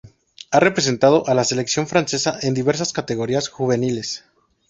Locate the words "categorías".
2.91-3.49